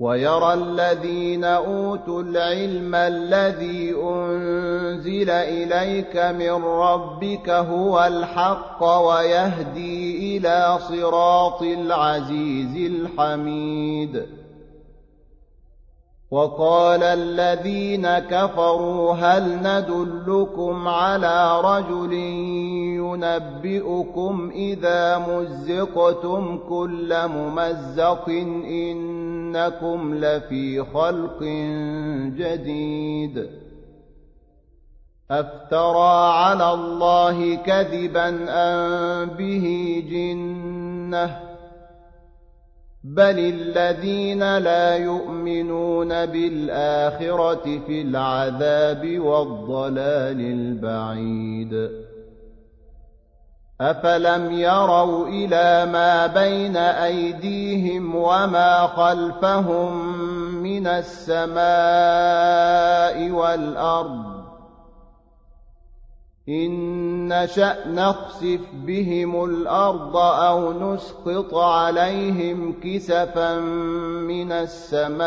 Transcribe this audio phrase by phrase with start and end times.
[0.00, 12.92] ويرى الذين أوتوا العلم الذي أنزل إليك من ربك هو الحق ويهدي إلى صراط العزيز
[12.92, 14.26] الحميد.
[16.30, 22.12] وقال الذين كفروا هل ندلكم على رجل
[22.98, 28.28] ينبئكم إذا مزقتم كل ممزق
[29.56, 31.42] إنكم لفي خلق
[32.36, 33.46] جديد.
[35.30, 41.40] أفترى على الله كذبا أن به جنة؟
[43.04, 52.05] بل الذين لا يؤمنون بالآخرة في العذاب والضلال البعيد.
[53.80, 60.16] أفلم يروا إلى ما بين أيديهم وما خلفهم
[60.62, 61.60] من السماء
[63.30, 64.36] والأرض
[66.48, 73.58] إن نشأ نخسف بهم الأرض أو نسقط عليهم كسفا
[74.28, 75.26] من السماء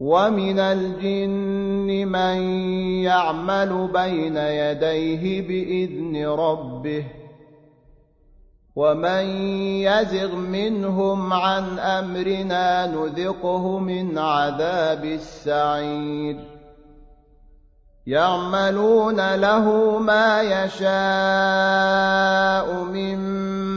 [0.00, 2.42] ومن الجن من
[3.04, 7.04] يعمل بين يديه بإذن ربه
[8.76, 9.24] ومن
[9.84, 16.36] يزغ منهم عن أمرنا نذقه من عذاب السعير
[18.06, 20.84] يعملون له ما يشاء
[22.84, 23.20] من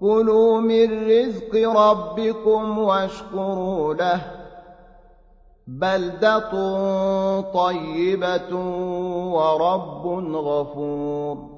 [0.00, 4.20] كلوا من رزق ربكم واشكروا له
[5.66, 6.50] بلدة
[7.40, 8.54] طيبة
[9.34, 11.57] ورب غفور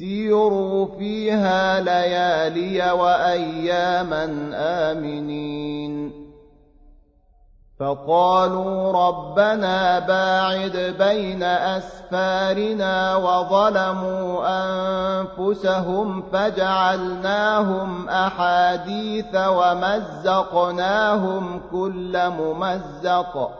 [0.00, 6.12] سيروا فيها ليالي وأياما آمنين.
[7.80, 20.80] فقالوا ربنا باعد بين أسفارنا وظلموا أنفسهم فجعلناهم أحاديث ومزقناهم
[21.72, 23.59] كل ممزق.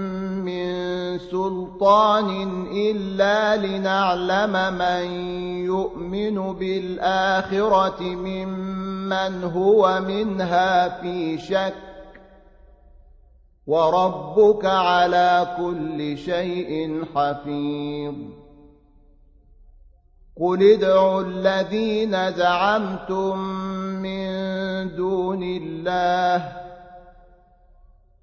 [1.17, 5.11] سلطان إلا لنعلم من
[5.65, 11.73] يؤمن بالآخرة ممن هو منها في شك
[13.67, 18.15] وربك على كل شيء حفيظ
[20.41, 23.37] قل ادعوا الذين زعمتم
[24.01, 24.31] من
[24.95, 26.70] دون الله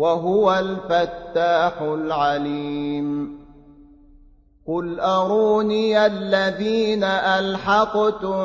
[0.00, 3.40] وهو الفتاح العليم.
[4.66, 8.38] قل أروني الذين ألحقتم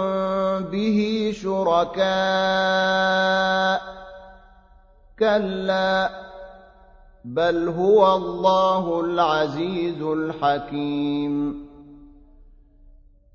[0.59, 2.05] به شركاء؟
[5.19, 6.09] كلا
[7.25, 11.64] بل هو الله العزيز الحكيم.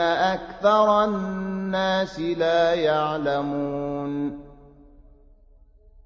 [0.00, 4.46] أكثر الناس لا يعلمون.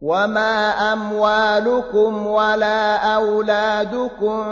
[0.00, 4.42] وما أموالكم ولا أولادكم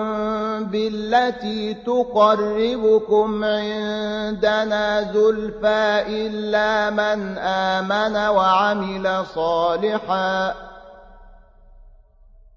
[0.64, 10.67] بالتي تقربكم عندنا زلفى إلا من آمن وعمل صالحا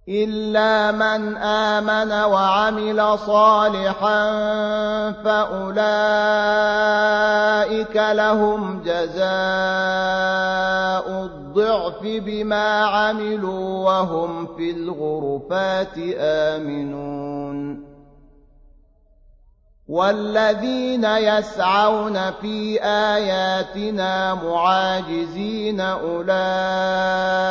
[0.09, 4.31] إلا من آمن وعمل صالحا
[5.11, 5.75] فأولئك
[7.95, 9.31] لهم جزاء
[11.25, 17.91] الضعف بما عملوا وهم في الغرفات آمنون
[19.87, 27.50] والذين يسعون في آياتنا معاجزين أولئك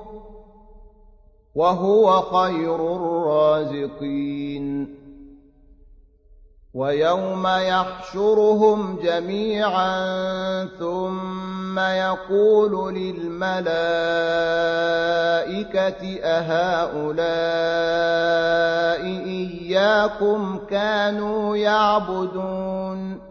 [1.55, 5.01] وهو خير الرازقين.
[6.73, 13.61] ويوم يحشرهم جميعا ثم يقول للملائكة
[16.23, 17.21] أهؤلاء
[19.25, 23.30] إياكم كانوا يعبدون.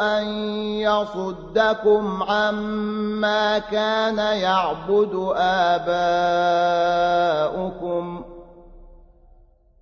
[0.00, 0.26] ان
[0.80, 5.32] يصدكم عما كان يعبد
[6.96, 7.56] اباؤكم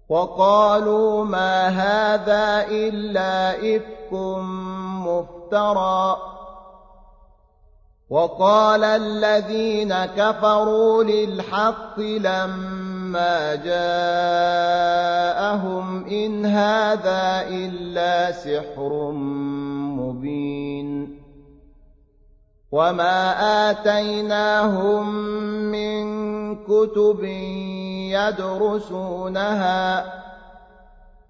[0.09, 4.13] وقالوا ما هذا الا افك
[5.07, 6.17] مفترى
[8.11, 14.85] وقال الذين كفروا للحق لما جاءهم
[16.07, 19.11] إن هذا إلا سحر
[20.25, 21.21] مبين
[22.73, 25.15] وما آتيناهم
[25.71, 26.05] من
[26.65, 27.25] كتب
[28.17, 30.13] يدرسونها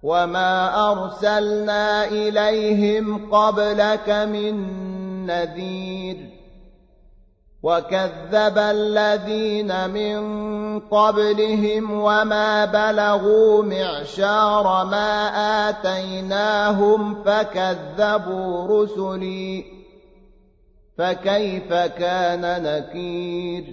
[0.03, 4.55] وما أرسلنا إليهم قبلك من
[5.25, 6.34] نذير
[7.65, 10.19] وكذب الذين من
[10.79, 15.29] قبلهم وما بلغوا معشار ما
[15.69, 19.65] آتيناهم فكذبوا رسلي
[20.97, 23.63] فكيف كان نكير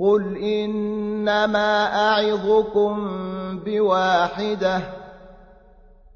[0.00, 2.96] قل إنما أعظكم
[3.64, 4.80] بواحدة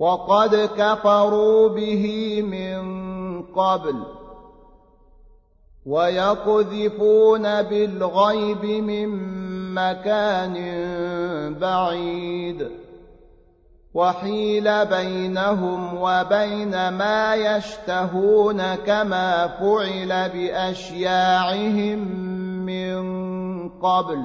[0.00, 2.04] وقد كفروا به
[2.42, 2.82] من
[3.42, 4.02] قبل
[5.86, 9.08] ويقذفون بالغيب من
[9.74, 10.54] مكان
[11.60, 12.68] بعيد
[13.94, 21.98] وحيل بينهم وبين ما يشتهون كما فعل بأشياعهم
[22.66, 23.00] من
[23.68, 24.24] قبل